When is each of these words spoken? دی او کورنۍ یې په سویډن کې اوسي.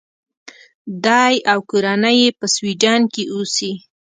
دی 1.05 1.33
او 1.51 1.59
کورنۍ 1.69 2.15
یې 2.23 2.29
په 2.39 2.45
سویډن 2.53 3.01
کې 3.13 3.23
اوسي. 3.33 3.71